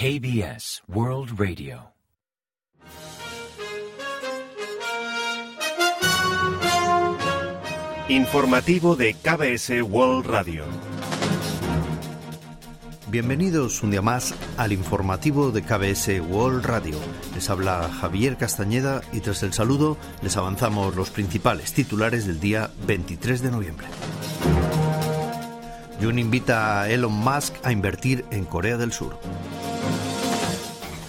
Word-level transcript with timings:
KBS 0.00 0.82
World 0.88 1.38
Radio. 1.38 1.92
Informativo 8.08 8.96
de 8.96 9.12
KBS 9.12 9.82
World 9.82 10.24
Radio. 10.24 10.64
Bienvenidos 13.08 13.82
un 13.82 13.90
día 13.90 14.00
más 14.00 14.34
al 14.56 14.72
informativo 14.72 15.50
de 15.50 15.60
KBS 15.60 16.18
World 16.30 16.64
Radio. 16.64 16.96
Les 17.34 17.50
habla 17.50 17.90
Javier 18.00 18.38
Castañeda 18.38 19.02
y 19.12 19.20
tras 19.20 19.42
el 19.42 19.52
saludo 19.52 19.98
les 20.22 20.34
avanzamos 20.38 20.96
los 20.96 21.10
principales 21.10 21.74
titulares 21.74 22.26
del 22.26 22.40
día 22.40 22.70
23 22.86 23.42
de 23.42 23.50
noviembre. 23.50 23.86
Jun 26.00 26.18
invita 26.18 26.80
a 26.80 26.88
Elon 26.88 27.12
Musk 27.12 27.54
a 27.62 27.70
invertir 27.70 28.24
en 28.30 28.46
Corea 28.46 28.78
del 28.78 28.92
Sur. 28.92 29.18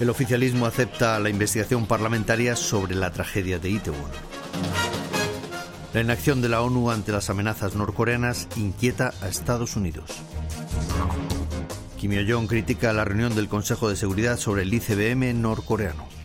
El 0.02 0.10
oficialismo 0.10 0.66
acepta 0.66 1.20
la 1.20 1.30
investigación 1.30 1.86
parlamentaria 1.86 2.56
sobre 2.56 2.96
la 2.96 3.12
tragedia 3.12 3.60
de 3.60 3.70
Itaewon. 3.70 4.10
La 5.94 6.02
inacción 6.02 6.42
de 6.42 6.50
la 6.50 6.64
ONU 6.64 6.90
ante 6.90 7.12
las 7.12 7.30
amenazas 7.30 7.76
norcoreanas 7.76 8.48
inquieta 8.56 9.14
a 9.22 9.28
Estados 9.28 9.76
Unidos. 9.76 10.10
Kim 12.00 12.14
Yo-jong 12.14 12.48
critica 12.48 12.94
la 12.94 13.06
reunión 13.06 13.36
del 13.36 13.48
Consejo 13.48 13.90
de 13.90 13.96
Seguridad 13.96 14.38
sobre 14.38 14.64
el 14.64 14.74
ICBM 14.74 15.40
norcoreano. 15.40 16.21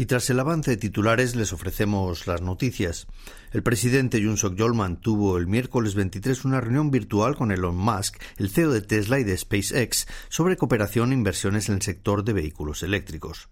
Y 0.00 0.06
tras 0.06 0.30
el 0.30 0.40
avance 0.40 0.70
de 0.70 0.76
titulares 0.78 1.36
les 1.36 1.52
ofrecemos 1.52 2.26
las 2.26 2.40
noticias. 2.40 3.06
El 3.52 3.62
presidente 3.62 4.18
Yoon 4.18 4.38
Suk-yeol 4.38 4.72
mantuvo 4.72 5.36
el 5.36 5.46
miércoles 5.46 5.94
23 5.94 6.46
una 6.46 6.58
reunión 6.58 6.90
virtual 6.90 7.36
con 7.36 7.52
Elon 7.52 7.76
Musk, 7.76 8.16
el 8.38 8.48
CEO 8.48 8.72
de 8.72 8.80
Tesla 8.80 9.18
y 9.18 9.24
de 9.24 9.36
SpaceX, 9.36 10.06
sobre 10.30 10.56
cooperación 10.56 11.12
e 11.12 11.16
inversiones 11.16 11.68
en 11.68 11.74
el 11.74 11.82
sector 11.82 12.24
de 12.24 12.32
vehículos 12.32 12.82
eléctricos. 12.82 13.50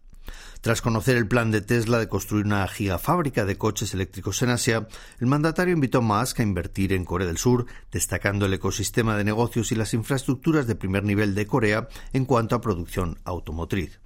Tras 0.63 0.81
conocer 0.81 1.19
el 1.19 1.29
plan 1.29 1.51
de 1.51 1.61
Tesla 1.61 1.99
de 1.99 2.09
construir 2.09 2.47
una 2.47 2.67
gigafábrica 2.67 3.45
de 3.45 3.59
coches 3.59 3.93
eléctricos 3.93 4.41
en 4.41 4.49
Asia, 4.49 4.89
el 5.21 5.27
mandatario 5.27 5.75
invitó 5.75 5.99
a 5.99 6.01
Musk 6.01 6.41
a 6.41 6.45
invertir 6.45 6.95
en 6.95 7.05
Corea 7.05 7.27
del 7.27 7.37
Sur, 7.37 7.67
destacando 7.93 8.47
el 8.47 8.55
ecosistema 8.55 9.19
de 9.19 9.25
negocios 9.25 9.71
y 9.71 9.75
las 9.75 9.93
infraestructuras 9.93 10.67
de 10.67 10.77
primer 10.77 11.05
nivel 11.05 11.35
de 11.35 11.47
Corea 11.47 11.91
en 12.15 12.25
cuanto 12.25 12.57
a 12.57 12.63
producción 12.63 13.19
automotriz. 13.25 14.01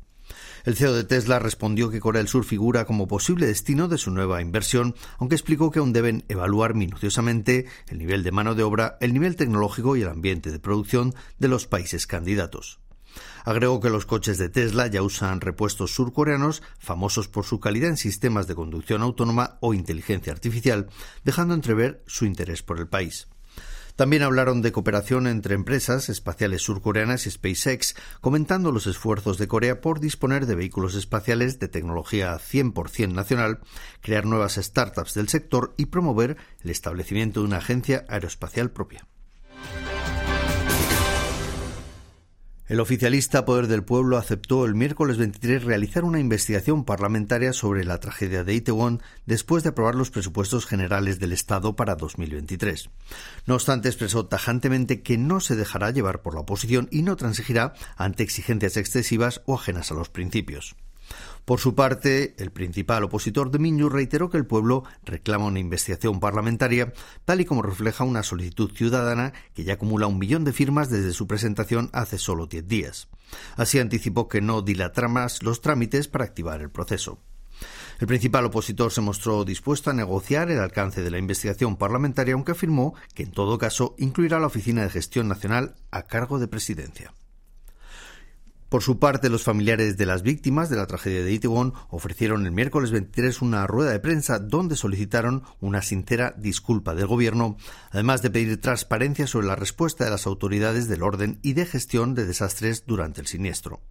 El 0.64 0.76
CEO 0.76 0.94
de 0.94 1.04
Tesla 1.04 1.38
respondió 1.38 1.90
que 1.90 1.98
Corea 1.98 2.20
del 2.20 2.28
Sur 2.28 2.44
figura 2.44 2.84
como 2.84 3.08
posible 3.08 3.46
destino 3.46 3.88
de 3.88 3.98
su 3.98 4.10
nueva 4.12 4.40
inversión, 4.40 4.94
aunque 5.18 5.34
explicó 5.34 5.70
que 5.70 5.80
aún 5.80 5.92
deben 5.92 6.24
evaluar 6.28 6.74
minuciosamente 6.74 7.66
el 7.88 7.98
nivel 7.98 8.22
de 8.22 8.30
mano 8.30 8.54
de 8.54 8.62
obra, 8.62 8.96
el 9.00 9.12
nivel 9.12 9.34
tecnológico 9.34 9.96
y 9.96 10.02
el 10.02 10.08
ambiente 10.08 10.52
de 10.52 10.60
producción 10.60 11.14
de 11.38 11.48
los 11.48 11.66
países 11.66 12.06
candidatos. 12.06 12.78
Agregó 13.44 13.80
que 13.80 13.90
los 13.90 14.06
coches 14.06 14.38
de 14.38 14.48
Tesla 14.48 14.86
ya 14.86 15.02
usan 15.02 15.40
repuestos 15.40 15.94
surcoreanos 15.94 16.62
famosos 16.78 17.28
por 17.28 17.44
su 17.44 17.60
calidad 17.60 17.90
en 17.90 17.96
sistemas 17.96 18.46
de 18.46 18.54
conducción 18.54 19.02
autónoma 19.02 19.58
o 19.60 19.74
inteligencia 19.74 20.32
artificial, 20.32 20.88
dejando 21.24 21.54
entrever 21.54 22.02
su 22.06 22.24
interés 22.24 22.62
por 22.62 22.78
el 22.78 22.88
país. 22.88 23.26
También 23.96 24.22
hablaron 24.22 24.62
de 24.62 24.72
cooperación 24.72 25.26
entre 25.26 25.54
empresas 25.54 26.08
espaciales 26.08 26.62
surcoreanas 26.62 27.26
y 27.26 27.30
SpaceX, 27.30 27.94
comentando 28.20 28.72
los 28.72 28.86
esfuerzos 28.86 29.38
de 29.38 29.48
Corea 29.48 29.80
por 29.80 30.00
disponer 30.00 30.46
de 30.46 30.54
vehículos 30.54 30.94
espaciales 30.94 31.58
de 31.58 31.68
tecnología 31.68 32.34
100% 32.34 33.12
nacional, 33.12 33.60
crear 34.00 34.24
nuevas 34.24 34.54
startups 34.54 35.14
del 35.14 35.28
sector 35.28 35.74
y 35.76 35.86
promover 35.86 36.36
el 36.62 36.70
establecimiento 36.70 37.40
de 37.40 37.46
una 37.46 37.58
agencia 37.58 38.04
aeroespacial 38.08 38.70
propia. 38.70 39.06
El 42.72 42.80
oficialista 42.80 43.44
Poder 43.44 43.66
del 43.66 43.84
Pueblo 43.84 44.16
aceptó 44.16 44.64
el 44.64 44.74
miércoles 44.74 45.18
23 45.18 45.62
realizar 45.62 46.04
una 46.04 46.20
investigación 46.20 46.86
parlamentaria 46.86 47.52
sobre 47.52 47.84
la 47.84 48.00
tragedia 48.00 48.44
de 48.44 48.54
Itaewon 48.54 49.02
después 49.26 49.62
de 49.62 49.68
aprobar 49.68 49.94
los 49.94 50.10
presupuestos 50.10 50.64
generales 50.64 51.20
del 51.20 51.34
Estado 51.34 51.76
para 51.76 51.96
2023. 51.96 52.88
No 53.44 53.56
obstante, 53.56 53.90
expresó 53.90 54.24
tajantemente 54.24 55.02
que 55.02 55.18
no 55.18 55.40
se 55.40 55.54
dejará 55.54 55.90
llevar 55.90 56.22
por 56.22 56.32
la 56.32 56.40
oposición 56.40 56.88
y 56.90 57.02
no 57.02 57.16
transigirá 57.16 57.74
ante 57.98 58.22
exigencias 58.22 58.78
excesivas 58.78 59.42
o 59.44 59.54
ajenas 59.56 59.90
a 59.90 59.94
los 59.94 60.08
principios. 60.08 60.74
Por 61.44 61.58
su 61.58 61.74
parte, 61.74 62.34
el 62.38 62.52
principal 62.52 63.02
opositor 63.02 63.50
de 63.50 63.58
Minyu 63.58 63.88
reiteró 63.88 64.30
que 64.30 64.38
el 64.38 64.46
pueblo 64.46 64.84
reclama 65.04 65.46
una 65.46 65.58
investigación 65.58 66.20
parlamentaria, 66.20 66.92
tal 67.24 67.40
y 67.40 67.44
como 67.44 67.62
refleja 67.62 68.04
una 68.04 68.22
solicitud 68.22 68.70
ciudadana 68.72 69.32
que 69.52 69.64
ya 69.64 69.74
acumula 69.74 70.06
un 70.06 70.18
millón 70.18 70.44
de 70.44 70.52
firmas 70.52 70.88
desde 70.88 71.12
su 71.12 71.26
presentación 71.26 71.90
hace 71.92 72.18
solo 72.18 72.46
diez 72.46 72.66
días. 72.68 73.08
Así 73.56 73.80
anticipó 73.80 74.28
que 74.28 74.40
no 74.40 74.62
dilatará 74.62 75.08
más 75.08 75.42
los 75.42 75.60
trámites 75.60 76.06
para 76.06 76.24
activar 76.24 76.60
el 76.60 76.70
proceso. 76.70 77.18
El 77.98 78.06
principal 78.06 78.44
opositor 78.46 78.90
se 78.90 79.00
mostró 79.00 79.44
dispuesto 79.44 79.90
a 79.90 79.94
negociar 79.94 80.50
el 80.50 80.60
alcance 80.60 81.02
de 81.02 81.10
la 81.10 81.18
investigación 81.18 81.76
parlamentaria, 81.76 82.34
aunque 82.34 82.52
afirmó 82.52 82.94
que 83.14 83.22
en 83.24 83.32
todo 83.32 83.58
caso 83.58 83.94
incluirá 83.98 84.40
la 84.40 84.46
Oficina 84.46 84.82
de 84.82 84.90
Gestión 84.90 85.28
Nacional 85.28 85.74
a 85.90 86.02
cargo 86.02 86.38
de 86.38 86.48
Presidencia. 86.48 87.12
Por 88.72 88.82
su 88.82 88.98
parte, 88.98 89.28
los 89.28 89.42
familiares 89.42 89.98
de 89.98 90.06
las 90.06 90.22
víctimas 90.22 90.70
de 90.70 90.76
la 90.76 90.86
tragedia 90.86 91.22
de 91.22 91.30
Itaewon 91.30 91.74
ofrecieron 91.90 92.46
el 92.46 92.52
miércoles 92.52 92.90
23 92.90 93.42
una 93.42 93.66
rueda 93.66 93.90
de 93.90 94.00
prensa 94.00 94.38
donde 94.38 94.76
solicitaron 94.76 95.42
una 95.60 95.82
sincera 95.82 96.34
disculpa 96.38 96.94
del 96.94 97.06
gobierno, 97.06 97.58
además 97.90 98.22
de 98.22 98.30
pedir 98.30 98.58
transparencia 98.62 99.26
sobre 99.26 99.46
la 99.46 99.56
respuesta 99.56 100.06
de 100.06 100.10
las 100.10 100.26
autoridades 100.26 100.88
del 100.88 101.02
orden 101.02 101.38
y 101.42 101.52
de 101.52 101.66
gestión 101.66 102.14
de 102.14 102.24
desastres 102.24 102.86
durante 102.86 103.20
el 103.20 103.26
siniestro. 103.26 103.82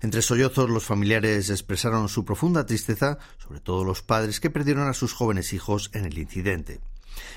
Entre 0.00 0.22
sollozos, 0.22 0.70
los 0.70 0.86
familiares 0.86 1.50
expresaron 1.50 2.08
su 2.08 2.24
profunda 2.24 2.64
tristeza, 2.64 3.18
sobre 3.36 3.60
todo 3.60 3.84
los 3.84 4.00
padres 4.00 4.40
que 4.40 4.48
perdieron 4.48 4.88
a 4.88 4.94
sus 4.94 5.12
jóvenes 5.12 5.52
hijos 5.52 5.90
en 5.92 6.06
el 6.06 6.16
incidente. 6.16 6.80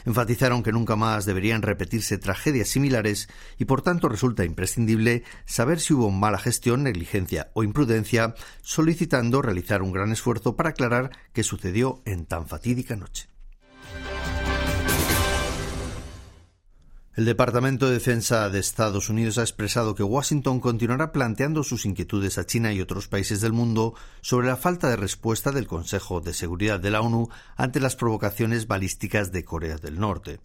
Enfatizaron 0.05 0.63
que 0.63 0.71
nunca 0.71 0.95
más 0.95 1.25
deberían 1.25 1.61
repetirse 1.61 2.17
tragedias 2.17 2.69
similares 2.69 3.29
y 3.57 3.65
por 3.65 3.81
tanto 3.81 4.09
resulta 4.09 4.45
imprescindible 4.45 5.23
saber 5.45 5.79
si 5.79 5.93
hubo 5.93 6.11
mala 6.11 6.37
gestión, 6.37 6.83
negligencia 6.83 7.51
o 7.53 7.63
imprudencia, 7.63 8.35
solicitando 8.61 9.41
realizar 9.41 9.81
un 9.81 9.91
gran 9.91 10.11
esfuerzo 10.11 10.55
para 10.55 10.69
aclarar 10.69 11.11
qué 11.33 11.43
sucedió 11.43 12.01
en 12.05 12.25
tan 12.25 12.47
fatídica 12.47 12.95
noche. 12.95 13.29
El 17.19 17.25
Departamento 17.25 17.87
de 17.87 17.95
Defensa 17.95 18.49
de 18.49 18.59
Estados 18.59 19.09
Unidos 19.09 19.37
ha 19.37 19.41
expresado 19.41 19.93
que 19.93 20.03
Washington 20.03 20.61
continuará 20.61 21.11
planteando 21.11 21.65
sus 21.65 21.85
inquietudes 21.85 22.37
a 22.37 22.45
China 22.45 22.71
y 22.71 22.79
otros 22.79 23.09
países 23.09 23.41
del 23.41 23.51
mundo 23.51 23.93
sobre 24.21 24.47
la 24.47 24.55
falta 24.55 24.87
de 24.87 24.95
respuesta 24.95 25.51
del 25.51 25.67
Consejo 25.67 26.21
de 26.21 26.33
Seguridad 26.33 26.79
de 26.79 26.91
la 26.91 27.01
ONU 27.01 27.27
ante 27.57 27.81
las 27.81 27.97
provocaciones 27.97 28.67
balísticas 28.67 29.33
de 29.33 29.43
Corea 29.43 29.75
del 29.75 29.99
Norte. 29.99 30.39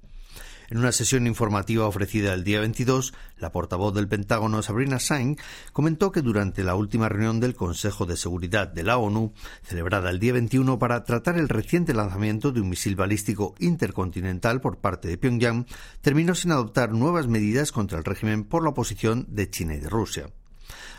En 0.70 0.78
una 0.78 0.92
sesión 0.92 1.26
informativa 1.26 1.86
ofrecida 1.86 2.32
el 2.32 2.44
día 2.44 2.60
22, 2.60 3.12
la 3.38 3.52
portavoz 3.52 3.94
del 3.94 4.08
Pentágono, 4.08 4.62
Sabrina 4.62 4.98
Sain, 4.98 5.36
comentó 5.72 6.10
que 6.10 6.22
durante 6.22 6.64
la 6.64 6.74
última 6.74 7.08
reunión 7.08 7.40
del 7.40 7.54
Consejo 7.54 8.06
de 8.06 8.16
Seguridad 8.16 8.68
de 8.68 8.82
la 8.82 8.96
ONU, 8.96 9.32
celebrada 9.62 10.10
el 10.10 10.18
día 10.18 10.32
21 10.32 10.78
para 10.78 11.04
tratar 11.04 11.38
el 11.38 11.48
reciente 11.48 11.92
lanzamiento 11.92 12.50
de 12.50 12.60
un 12.60 12.70
misil 12.70 12.96
balístico 12.96 13.54
intercontinental 13.58 14.60
por 14.60 14.78
parte 14.78 15.08
de 15.08 15.18
Pyongyang, 15.18 15.66
terminó 16.00 16.34
sin 16.34 16.52
adoptar 16.52 16.92
nuevas 16.92 17.26
medidas 17.26 17.72
contra 17.72 17.98
el 17.98 18.04
régimen 18.04 18.44
por 18.44 18.62
la 18.62 18.70
oposición 18.70 19.26
de 19.28 19.50
China 19.50 19.74
y 19.74 19.80
de 19.80 19.90
Rusia 19.90 20.30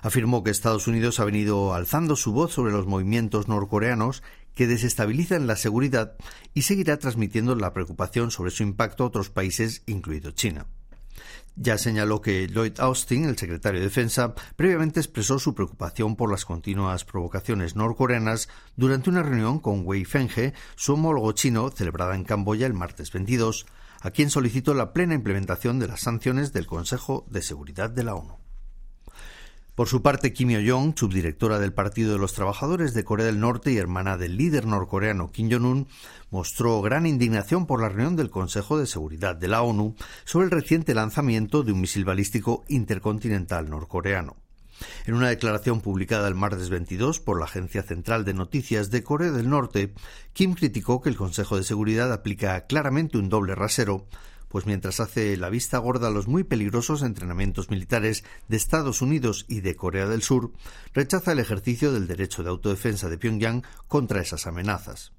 afirmó 0.01 0.43
que 0.43 0.51
Estados 0.51 0.87
Unidos 0.87 1.19
ha 1.19 1.25
venido 1.25 1.73
alzando 1.73 2.15
su 2.15 2.31
voz 2.33 2.53
sobre 2.53 2.71
los 2.71 2.87
movimientos 2.87 3.47
norcoreanos 3.47 4.23
que 4.53 4.67
desestabilizan 4.67 5.47
la 5.47 5.55
seguridad 5.55 6.15
y 6.53 6.63
seguirá 6.63 6.97
transmitiendo 6.97 7.55
la 7.55 7.73
preocupación 7.73 8.31
sobre 8.31 8.51
su 8.51 8.63
impacto 8.63 9.03
a 9.03 9.07
otros 9.07 9.29
países, 9.29 9.83
incluido 9.85 10.31
China. 10.31 10.65
Ya 11.57 11.77
señaló 11.77 12.21
que 12.21 12.47
Lloyd 12.47 12.79
Austin, 12.79 13.25
el 13.25 13.37
secretario 13.37 13.79
de 13.79 13.85
Defensa, 13.85 14.35
previamente 14.57 14.99
expresó 14.99 15.39
su 15.39 15.55
preocupación 15.55 16.17
por 16.17 16.29
las 16.29 16.43
continuas 16.43 17.05
provocaciones 17.05 17.77
norcoreanas 17.77 18.49
durante 18.75 19.09
una 19.09 19.23
reunión 19.23 19.59
con 19.59 19.85
Wei 19.85 20.03
Fenghe, 20.03 20.53
su 20.75 20.93
homólogo 20.93 21.31
chino, 21.31 21.69
celebrada 21.69 22.15
en 22.15 22.25
Camboya 22.25 22.67
el 22.67 22.73
martes 22.73 23.11
22, 23.11 23.65
a 24.01 24.11
quien 24.11 24.29
solicitó 24.29 24.73
la 24.73 24.91
plena 24.91 25.15
implementación 25.15 25.79
de 25.79 25.87
las 25.87 26.01
sanciones 26.01 26.51
del 26.51 26.67
Consejo 26.67 27.25
de 27.29 27.41
Seguridad 27.41 27.89
de 27.89 28.03
la 28.03 28.15
ONU. 28.15 28.44
Por 29.75 29.89
su 29.89 30.01
parte, 30.01 30.31
Kim 30.31 30.51
Yo-jong, 30.51 30.97
subdirectora 30.97 31.59
del 31.59 31.73
Partido 31.73 32.13
de 32.13 32.17
los 32.17 32.31
Trabajadores 32.31 32.93
de 32.93 33.03
Corea 33.03 33.25
del 33.25 33.41
Norte 33.41 33.73
y 33.73 33.77
hermana 33.77 34.15
del 34.15 34.37
líder 34.37 34.65
norcoreano 34.65 35.33
Kim 35.33 35.51
Jong-un, 35.51 35.89
mostró 36.31 36.81
gran 36.81 37.05
indignación 37.05 37.65
por 37.67 37.81
la 37.81 37.89
reunión 37.89 38.15
del 38.15 38.29
Consejo 38.29 38.79
de 38.79 38.87
Seguridad 38.87 39.35
de 39.35 39.49
la 39.49 39.61
ONU 39.63 39.95
sobre 40.23 40.45
el 40.45 40.51
reciente 40.51 40.93
lanzamiento 40.93 41.61
de 41.61 41.73
un 41.73 41.81
misil 41.81 42.05
balístico 42.05 42.63
intercontinental 42.69 43.69
norcoreano. 43.69 44.37
En 45.05 45.13
una 45.13 45.27
declaración 45.27 45.81
publicada 45.81 46.29
el 46.29 46.35
martes 46.35 46.69
22 46.69 47.19
por 47.19 47.37
la 47.37 47.45
Agencia 47.45 47.83
Central 47.83 48.23
de 48.23 48.33
Noticias 48.33 48.91
de 48.91 49.03
Corea 49.03 49.31
del 49.31 49.49
Norte, 49.49 49.93
Kim 50.31 50.53
criticó 50.53 51.01
que 51.01 51.09
el 51.09 51.17
Consejo 51.17 51.57
de 51.57 51.63
Seguridad 51.63 52.13
aplica 52.13 52.65
claramente 52.65 53.17
un 53.17 53.27
doble 53.27 53.55
rasero 53.55 54.05
pues 54.55 54.67
mientras 54.67 55.01
hace 55.01 55.35
la 55.35 55.49
vista 55.49 55.79
gorda 55.79 56.07
a 56.07 56.11
los 56.11 56.29
muy 56.29 56.45
peligrosos 56.45 57.01
entrenamientos 57.01 57.69
militares 57.69 58.23
de 58.47 58.55
Estados 58.55 59.01
Unidos 59.01 59.43
y 59.49 59.59
de 59.59 59.75
Corea 59.75 60.07
del 60.07 60.21
Sur, 60.21 60.53
rechaza 60.93 61.33
el 61.33 61.39
ejercicio 61.39 61.91
del 61.91 62.07
derecho 62.07 62.41
de 62.41 62.51
autodefensa 62.51 63.09
de 63.09 63.17
Pyongyang 63.17 63.63
contra 63.89 64.21
esas 64.21 64.47
amenazas. 64.47 65.11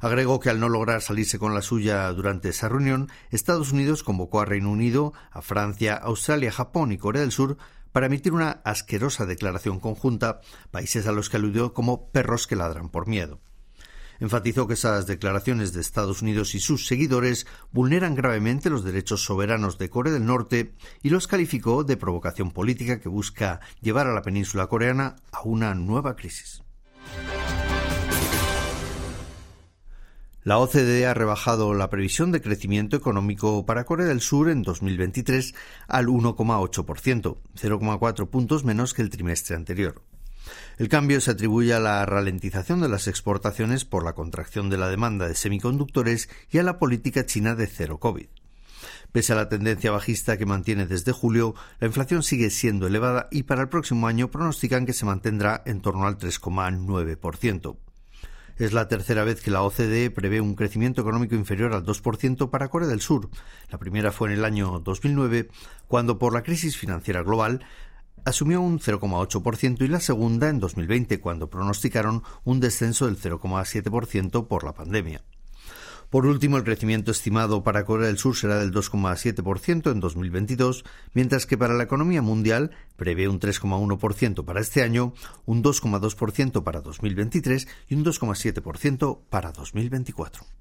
Agregó 0.00 0.38
que 0.38 0.50
al 0.50 0.60
no 0.60 0.68
lograr 0.68 1.02
salirse 1.02 1.36
con 1.36 1.52
la 1.52 1.62
suya 1.62 2.12
durante 2.12 2.50
esa 2.50 2.68
reunión, 2.68 3.10
Estados 3.32 3.72
Unidos 3.72 4.04
convocó 4.04 4.40
a 4.40 4.44
Reino 4.44 4.70
Unido, 4.70 5.14
a 5.32 5.42
Francia, 5.42 5.96
Australia, 5.96 6.52
Japón 6.52 6.92
y 6.92 6.96
Corea 6.96 7.22
del 7.22 7.32
Sur 7.32 7.56
para 7.90 8.06
emitir 8.06 8.32
una 8.34 8.60
asquerosa 8.62 9.26
declaración 9.26 9.80
conjunta, 9.80 10.42
países 10.70 11.08
a 11.08 11.12
los 11.12 11.28
que 11.28 11.38
aludió 11.38 11.74
como 11.74 12.12
perros 12.12 12.46
que 12.46 12.54
ladran 12.54 12.88
por 12.88 13.08
miedo. 13.08 13.40
Enfatizó 14.20 14.66
que 14.66 14.74
esas 14.74 15.06
declaraciones 15.06 15.72
de 15.72 15.80
Estados 15.80 16.22
Unidos 16.22 16.54
y 16.54 16.60
sus 16.60 16.86
seguidores 16.86 17.46
vulneran 17.72 18.14
gravemente 18.14 18.70
los 18.70 18.84
derechos 18.84 19.24
soberanos 19.24 19.78
de 19.78 19.88
Corea 19.88 20.12
del 20.12 20.26
Norte 20.26 20.74
y 21.02 21.08
los 21.08 21.26
calificó 21.26 21.84
de 21.84 21.96
provocación 21.96 22.50
política 22.50 23.00
que 23.00 23.08
busca 23.08 23.60
llevar 23.80 24.06
a 24.06 24.14
la 24.14 24.22
península 24.22 24.66
coreana 24.66 25.16
a 25.32 25.42
una 25.42 25.74
nueva 25.74 26.16
crisis. 26.16 26.62
La 30.42 30.58
OCDE 30.58 31.06
ha 31.06 31.12
rebajado 31.12 31.74
la 31.74 31.90
previsión 31.90 32.32
de 32.32 32.40
crecimiento 32.40 32.96
económico 32.96 33.66
para 33.66 33.84
Corea 33.84 34.06
del 34.06 34.22
Sur 34.22 34.48
en 34.48 34.62
2023 34.62 35.54
al 35.86 36.06
1,8%, 36.06 37.36
0,4 37.54 38.30
puntos 38.30 38.64
menos 38.64 38.94
que 38.94 39.02
el 39.02 39.10
trimestre 39.10 39.54
anterior. 39.54 40.02
El 40.78 40.88
cambio 40.88 41.20
se 41.20 41.32
atribuye 41.32 41.74
a 41.74 41.80
la 41.80 42.04
ralentización 42.06 42.80
de 42.80 42.88
las 42.88 43.08
exportaciones 43.08 43.84
por 43.84 44.04
la 44.04 44.14
contracción 44.14 44.70
de 44.70 44.78
la 44.78 44.88
demanda 44.88 45.28
de 45.28 45.34
semiconductores 45.34 46.28
y 46.50 46.58
a 46.58 46.62
la 46.62 46.78
política 46.78 47.26
china 47.26 47.54
de 47.54 47.66
cero 47.66 47.98
COVID. 47.98 48.26
Pese 49.12 49.32
a 49.32 49.36
la 49.36 49.48
tendencia 49.48 49.90
bajista 49.90 50.36
que 50.36 50.46
mantiene 50.46 50.86
desde 50.86 51.12
julio, 51.12 51.54
la 51.80 51.88
inflación 51.88 52.22
sigue 52.22 52.50
siendo 52.50 52.86
elevada 52.86 53.28
y 53.30 53.42
para 53.42 53.62
el 53.62 53.68
próximo 53.68 54.06
año 54.06 54.30
pronostican 54.30 54.86
que 54.86 54.92
se 54.92 55.04
mantendrá 55.04 55.62
en 55.66 55.80
torno 55.80 56.06
al 56.06 56.16
3,9%. 56.16 57.76
Es 58.60 58.74
la 58.74 58.88
tercera 58.88 59.24
vez 59.24 59.40
que 59.40 59.50
la 59.50 59.62
OCDE 59.62 60.10
prevé 60.10 60.42
un 60.42 60.54
crecimiento 60.54 61.00
económico 61.00 61.34
inferior 61.34 61.72
al 61.72 61.82
2% 61.82 62.50
para 62.50 62.68
Corea 62.68 62.88
del 62.88 63.00
Sur. 63.00 63.30
La 63.70 63.78
primera 63.78 64.12
fue 64.12 64.28
en 64.28 64.34
el 64.38 64.44
año 64.44 64.80
2009, 64.80 65.48
cuando 65.88 66.18
por 66.18 66.34
la 66.34 66.42
crisis 66.42 66.76
financiera 66.76 67.22
global 67.22 67.64
asumió 68.24 68.60
un 68.60 68.78
0,8% 68.78 69.82
y 69.82 69.88
la 69.88 70.00
segunda 70.00 70.48
en 70.48 70.60
2020, 70.60 71.20
cuando 71.20 71.50
pronosticaron 71.50 72.22
un 72.44 72.60
descenso 72.60 73.06
del 73.06 73.18
0,7% 73.18 74.46
por 74.46 74.64
la 74.64 74.74
pandemia. 74.74 75.22
Por 76.10 76.26
último, 76.26 76.56
el 76.56 76.64
crecimiento 76.64 77.12
estimado 77.12 77.62
para 77.62 77.84
Corea 77.84 78.08
del 78.08 78.18
Sur 78.18 78.36
será 78.36 78.58
del 78.58 78.72
2,7% 78.72 79.92
en 79.92 80.00
2022, 80.00 80.84
mientras 81.14 81.46
que 81.46 81.56
para 81.56 81.74
la 81.74 81.84
economía 81.84 82.20
mundial 82.20 82.72
prevé 82.96 83.28
un 83.28 83.38
3,1% 83.38 84.44
para 84.44 84.60
este 84.60 84.82
año, 84.82 85.14
un 85.46 85.62
2,2% 85.62 86.64
para 86.64 86.80
2023 86.80 87.68
y 87.88 87.94
un 87.94 88.04
2,7% 88.04 89.20
para 89.30 89.52
2024. 89.52 90.59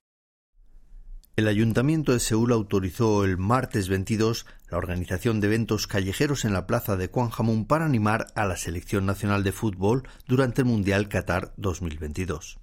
El 1.39 1.47
Ayuntamiento 1.47 2.11
de 2.11 2.19
Seúl 2.19 2.51
autorizó 2.51 3.23
el 3.23 3.37
martes 3.37 3.87
22 3.87 4.45
la 4.69 4.77
organización 4.77 5.39
de 5.39 5.47
eventos 5.47 5.87
callejeros 5.87 6.43
en 6.43 6.51
la 6.51 6.67
plaza 6.67 6.97
de 6.97 7.09
Kwanjamun 7.09 7.63
para 7.63 7.85
animar 7.85 8.27
a 8.35 8.43
la 8.43 8.57
selección 8.57 9.05
nacional 9.05 9.41
de 9.45 9.53
fútbol 9.53 10.03
durante 10.27 10.63
el 10.63 10.67
Mundial 10.67 11.07
Qatar 11.07 11.53
2022 11.55 12.59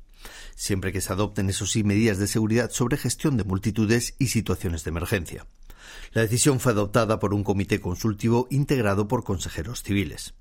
siempre 0.54 0.92
que 0.92 1.00
se 1.00 1.10
adopten, 1.10 1.48
eso 1.48 1.64
sí, 1.64 1.84
medidas 1.84 2.18
de 2.18 2.26
seguridad 2.26 2.70
sobre 2.70 2.98
gestión 2.98 3.38
de 3.38 3.44
multitudes 3.44 4.14
y 4.18 4.26
situaciones 4.26 4.84
de 4.84 4.90
emergencia. 4.90 5.46
La 6.12 6.20
decisión 6.20 6.60
fue 6.60 6.72
adoptada 6.72 7.18
por 7.18 7.32
un 7.32 7.44
comité 7.44 7.80
consultivo 7.80 8.46
integrado 8.50 9.08
por 9.08 9.24
consejeros 9.24 9.82
civiles. 9.82 10.34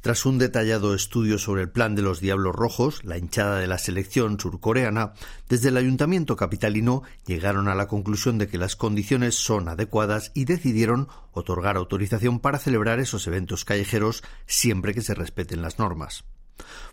Tras 0.00 0.24
un 0.24 0.38
detallado 0.38 0.94
estudio 0.94 1.38
sobre 1.38 1.60
el 1.60 1.70
plan 1.70 1.94
de 1.94 2.00
los 2.00 2.20
Diablos 2.20 2.54
Rojos, 2.54 3.04
la 3.04 3.18
hinchada 3.18 3.58
de 3.58 3.66
la 3.66 3.76
selección 3.76 4.40
surcoreana, 4.40 5.12
desde 5.46 5.68
el 5.68 5.76
ayuntamiento 5.76 6.36
capitalino 6.36 7.02
llegaron 7.26 7.68
a 7.68 7.74
la 7.74 7.86
conclusión 7.86 8.38
de 8.38 8.48
que 8.48 8.56
las 8.56 8.76
condiciones 8.76 9.34
son 9.34 9.68
adecuadas 9.68 10.32
y 10.32 10.46
decidieron 10.46 11.08
otorgar 11.32 11.76
autorización 11.76 12.40
para 12.40 12.58
celebrar 12.58 12.98
esos 12.98 13.26
eventos 13.26 13.66
callejeros 13.66 14.22
siempre 14.46 14.94
que 14.94 15.02
se 15.02 15.14
respeten 15.14 15.60
las 15.60 15.78
normas. 15.78 16.24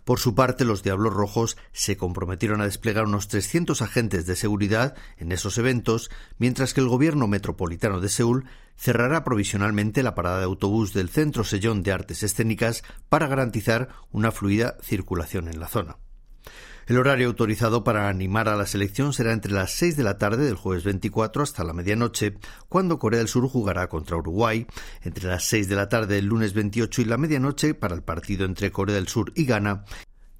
Por 0.04 0.20
su 0.20 0.34
parte, 0.34 0.64
los 0.64 0.82
Diablos 0.82 1.12
Rojos 1.12 1.56
se 1.72 1.96
comprometieron 1.96 2.60
a 2.60 2.64
desplegar 2.64 3.04
unos 3.04 3.28
300 3.28 3.82
agentes 3.82 4.26
de 4.26 4.36
seguridad 4.36 4.94
en 5.16 5.32
esos 5.32 5.58
eventos, 5.58 6.10
mientras 6.38 6.74
que 6.74 6.80
el 6.80 6.88
gobierno 6.88 7.26
metropolitano 7.26 8.00
de 8.00 8.08
Seúl 8.08 8.46
cerrará 8.76 9.24
provisionalmente 9.24 10.02
la 10.02 10.14
parada 10.14 10.38
de 10.38 10.44
autobús 10.44 10.92
del 10.92 11.08
Centro 11.08 11.44
Sellón 11.44 11.82
de 11.82 11.92
Artes 11.92 12.22
Escénicas 12.22 12.84
para 13.08 13.26
garantizar 13.26 13.88
una 14.12 14.30
fluida 14.30 14.76
circulación 14.82 15.48
en 15.48 15.60
la 15.60 15.68
zona. 15.68 15.96
El 16.88 16.96
horario 16.96 17.26
autorizado 17.26 17.84
para 17.84 18.08
animar 18.08 18.48
a 18.48 18.56
la 18.56 18.64
selección 18.64 19.12
será 19.12 19.34
entre 19.34 19.52
las 19.52 19.72
6 19.72 19.94
de 19.98 20.04
la 20.04 20.16
tarde 20.16 20.46
del 20.46 20.54
jueves 20.54 20.84
24 20.84 21.42
hasta 21.42 21.62
la 21.62 21.74
medianoche, 21.74 22.38
cuando 22.70 22.98
Corea 22.98 23.18
del 23.18 23.28
Sur 23.28 23.46
jugará 23.46 23.90
contra 23.90 24.16
Uruguay, 24.16 24.66
entre 25.02 25.28
las 25.28 25.44
6 25.44 25.68
de 25.68 25.76
la 25.76 25.90
tarde 25.90 26.14
del 26.14 26.24
lunes 26.24 26.54
28 26.54 27.02
y 27.02 27.04
la 27.04 27.18
medianoche 27.18 27.74
para 27.74 27.94
el 27.94 28.00
partido 28.00 28.46
entre 28.46 28.72
Corea 28.72 28.96
del 28.96 29.06
Sur 29.06 29.34
y 29.36 29.44
Ghana, 29.44 29.84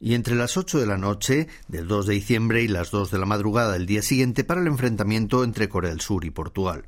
y 0.01 0.15
entre 0.15 0.37
las 0.37 0.57
8 0.57 0.79
de 0.81 0.87
la 0.87 0.97
noche 0.97 1.49
del 1.69 1.87
2 1.87 2.07
de 2.07 2.15
diciembre 2.15 2.63
y 2.63 2.69
las 2.69 2.91
2 2.91 3.11
de 3.11 3.19
la 3.19 3.27
madrugada 3.27 3.75
del 3.75 3.85
día 3.85 4.01
siguiente 4.01 4.43
para 4.43 4.63
el 4.63 4.69
enfrentamiento 4.69 5.45
entre 5.45 5.69
Corea 5.69 5.91
del 5.91 6.01
Sur 6.01 6.25
y 6.25 6.31
Portugal. 6.31 6.87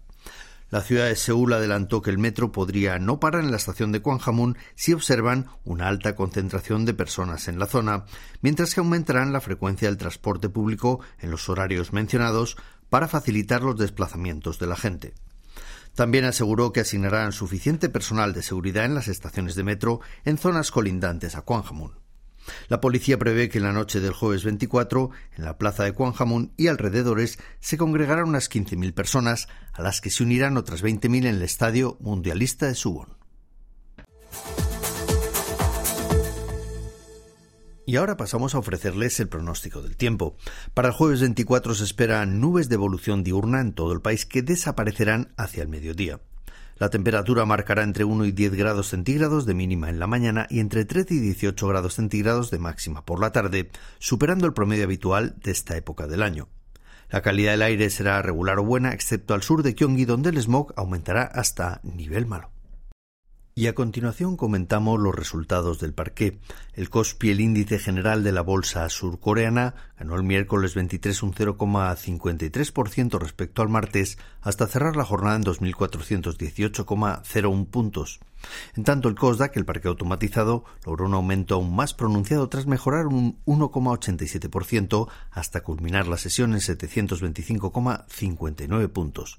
La 0.71 0.83
ciudad 0.83 1.07
de 1.07 1.17
Seúl 1.17 1.53
adelantó 1.53 2.01
que 2.01 2.11
el 2.11 2.19
metro 2.19 2.53
podría 2.53 3.01
no 3.01 3.19
parar 3.19 3.43
en 3.43 3.51
la 3.51 3.57
estación 3.57 3.91
de 3.91 4.03
Kwanjamun 4.03 4.57
si 4.77 4.93
observan 4.93 5.49
una 5.65 5.89
alta 5.89 6.15
concentración 6.15 6.85
de 6.85 6.95
personas 6.95 7.49
en 7.49 7.59
la 7.59 7.67
zona, 7.67 8.05
mientras 8.41 8.73
que 8.73 8.81
aumentarán 8.81 9.33
la 9.33 9.41
frecuencia 9.41 9.89
del 9.89 9.99
transporte 9.99 10.49
público 10.49 11.01
en 11.19 11.33
los 11.33 11.49
horarios 11.49 11.93
mencionados 11.93 12.57
para 12.89 13.09
facilitar 13.09 13.63
los 13.63 13.77
desplazamientos 13.79 14.61
de 14.61 14.67
la 14.69 14.77
gente. 14.77 15.15
También 15.97 16.25
aseguró 16.25 16.73
que 16.73 16.81
asignarán 16.81 17.33
suficiente 17.33 17.89
personal 17.89 18.33
de 18.33 18.43
seguridad 18.43 18.85
en 18.85 18.95
las 18.95 19.09
estaciones 19.09 19.57
de 19.57 19.65
metro 19.65 20.01
en 20.25 20.39
zonas 20.39 20.71
colindantes 20.71 21.35
a 21.35 21.43
Kwanjamun. 21.43 22.00
La 22.69 22.81
policía 22.81 23.19
prevé 23.19 23.49
que 23.49 23.59
en 23.59 23.65
la 23.65 23.73
noche 23.73 24.01
del 24.01 24.13
jueves 24.13 24.45
24, 24.45 25.11
en 25.37 25.45
la 25.45 25.59
plaza 25.59 25.85
de 25.85 25.93
Kwanjamun 25.93 26.53
y 26.57 26.69
alrededores, 26.69 27.39
se 27.61 27.77
congregarán 27.77 28.29
unas 28.29 28.51
15.000 28.51 28.93
personas, 28.95 29.49
a 29.73 29.83
las 29.83 30.01
que 30.01 30.11
se 30.11 30.23
unirán 30.23 30.57
otras 30.57 30.83
20.000 30.83 31.17
en 31.17 31.27
el 31.27 31.43
estadio 31.43 31.97
mundialista 32.01 32.67
de 32.67 32.75
Suwon. 32.75 33.21
Y 37.91 37.97
ahora 37.97 38.17
pasamos 38.17 38.55
a 38.55 38.59
ofrecerles 38.59 39.19
el 39.19 39.29
pronóstico 39.29 39.83
del 39.83 39.97
tiempo. 39.97 40.37
Para 40.75 40.89
el 40.89 40.95
jueves 40.95 41.23
24 41.23 41.75
se 41.75 41.83
esperan 41.83 42.41
nubes 42.41 42.69
de 42.69 42.77
evolución 42.77 43.25
diurna 43.25 43.61
en 43.61 43.73
todo 43.73 43.93
el 43.93 44.01
país 44.01 44.27
que 44.27 44.43
desaparecerán 44.43 45.33
hacia 45.37 45.63
el 45.63 45.69
mediodía. 45.69 46.21
La 46.81 46.89
temperatura 46.89 47.45
marcará 47.45 47.83
entre 47.83 48.05
1 48.05 48.25
y 48.25 48.33
10 48.33 48.55
grados 48.55 48.89
centígrados 48.89 49.45
de 49.45 49.53
mínima 49.53 49.91
en 49.91 49.99
la 49.99 50.07
mañana 50.07 50.47
y 50.49 50.61
entre 50.61 50.87
13 50.87 51.13
y 51.13 51.19
18 51.19 51.69
grados 51.69 51.97
centígrados 51.97 52.51
de 52.51 52.59
máxima 52.59 53.05
por 53.05 53.21
la 53.21 53.33
tarde, 53.33 53.71
superando 53.99 54.47
el 54.47 54.55
promedio 54.55 54.85
habitual 54.85 55.35
de 55.45 55.51
esta 55.51 55.77
época 55.77 56.07
del 56.07 56.23
año. 56.23 56.49
La 57.11 57.21
calidad 57.21 57.51
del 57.51 57.61
aire 57.61 57.91
será 57.91 58.23
regular 58.23 58.59
o 58.59 58.65
buena, 58.65 58.95
excepto 58.95 59.35
al 59.35 59.43
sur 59.43 59.63
de 59.63 59.75
Gyeonggi, 59.75 60.07
donde 60.07 60.31
el 60.31 60.39
smog 60.39 60.73
aumentará 60.75 61.25
hasta 61.25 61.83
nivel 61.83 62.25
malo. 62.25 62.51
Y 63.55 63.67
a 63.67 63.75
continuación 63.75 64.39
comentamos 64.39 64.99
los 64.99 65.15
resultados 65.15 65.81
del 65.81 65.93
parqué. 65.93 66.41
El 66.73 66.89
Kospi, 66.89 67.29
el 67.31 67.41
índice 67.41 67.79
general 67.79 68.25
de 68.25 68.33
la 68.33 68.41
bolsa 68.41 68.89
surcoreana, 68.89 69.75
ganó 70.01 70.17
el 70.17 70.25
miércoles 70.25 70.75
23 70.75 71.23
un 71.23 71.33
0,53% 71.35 73.19
respecto 73.19 73.61
al 73.61 73.69
martes, 73.69 74.17
hasta 74.41 74.67
cerrar 74.67 74.97
la 74.97 75.05
jornada 75.05 75.37
en 75.37 75.45
2.418,01 75.45 77.67
puntos. 77.67 78.21
En 78.77 78.85
tanto, 78.85 79.11
el 79.11 79.15
Kosdaq, 79.15 79.55
el 79.59 79.67
parque 79.67 79.89
automatizado, 79.89 80.65
logró 80.87 81.05
un 81.05 81.13
aumento 81.13 81.57
aún 81.57 81.77
más 81.77 81.93
pronunciado 81.93 82.49
tras 82.49 82.65
mejorar 82.65 83.09
un 83.09 83.37
1,87% 83.45 85.07
hasta 85.33 85.61
culminar 85.61 86.09
la 86.09 86.17
sesión 86.17 86.55
en 86.55 86.61
725,59 86.61 88.89
puntos. 88.89 89.39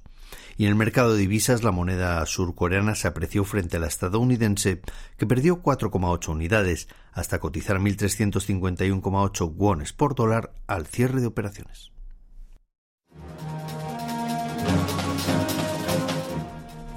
Y 0.58 0.65
en 0.65 0.70
el 0.70 0.75
mercado 0.75 1.13
de 1.13 1.20
divisas 1.22 1.63
la 1.63 1.72
moneda 1.72 2.24
surcoreana 2.27 2.94
se 2.94 3.08
apreció 3.08 3.46
frente 3.46 3.77
a 3.77 3.80
la 3.80 3.88
estadounidense, 3.88 4.84
que 5.18 5.25
perdió 5.25 5.63
4,8 5.63 6.30
unidades, 6.30 6.88
hasta 7.12 7.39
cotizar 7.39 7.80
1.351,8 7.80 9.53
wones 9.56 9.94
por 9.94 10.15
dólar 10.15 10.53
al 10.68 10.86
cierre 10.86 11.22
de 11.22 11.27
operaciones. 11.27 11.91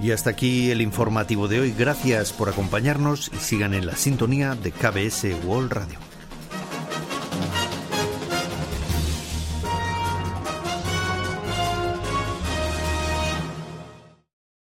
Y 0.01 0.11
hasta 0.11 0.31
aquí 0.31 0.71
el 0.71 0.83
informativo 0.83 1.49
de 1.49 1.61
hoy. 1.61 1.75
Gracias 1.77 2.33
por 2.33 2.51
acompañarnos 2.51 3.31
y 3.33 3.39
sigan 3.39 3.73
en 3.73 3.87
la 3.87 3.97
sintonía 3.97 4.55
de 4.55 4.71
KBS 4.71 5.45
World 5.47 5.73
Radio. 5.73 6.14